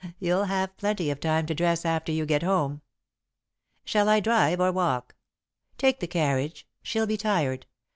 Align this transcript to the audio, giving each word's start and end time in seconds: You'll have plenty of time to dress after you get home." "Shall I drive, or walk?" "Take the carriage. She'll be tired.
You'll 0.17 0.45
have 0.45 0.75
plenty 0.77 1.11
of 1.11 1.19
time 1.19 1.45
to 1.45 1.53
dress 1.53 1.85
after 1.85 2.11
you 2.11 2.25
get 2.25 2.41
home." 2.41 2.81
"Shall 3.85 4.09
I 4.09 4.19
drive, 4.19 4.59
or 4.59 4.71
walk?" 4.71 5.13
"Take 5.77 5.99
the 5.99 6.07
carriage. 6.07 6.67
She'll 6.81 7.05
be 7.05 7.17
tired. 7.17 7.67